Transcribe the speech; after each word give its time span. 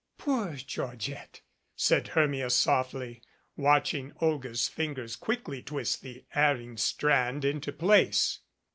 "Poor 0.17 0.55
Georgette!" 0.55 1.41
said 1.75 2.07
Hermia 2.07 2.49
softly, 2.49 3.21
watching 3.55 4.13
Olga's 4.19 4.67
fingers 4.67 5.15
quickly 5.15 5.61
twist 5.61 6.01
the 6.01 6.25
erring 6.33 6.75
strand 6.75 7.45
into 7.45 7.71
place. 7.71 8.39